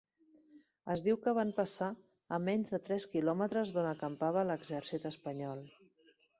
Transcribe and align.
Es 0.93 1.03
diu 1.07 1.19
que 1.25 1.33
van 1.39 1.51
passar 1.59 1.89
a 2.37 2.41
menys 2.47 2.75
de 2.77 2.81
tres 2.89 3.07
quilòmetres 3.13 3.75
d'on 3.79 3.93
acampava 3.93 4.47
l'exèrcit 4.51 5.09
espanyol. 5.15 5.67